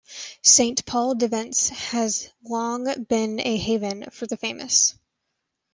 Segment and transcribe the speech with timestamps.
[0.41, 4.95] Saint-Paul-de-Vence has long been a haven of the famous.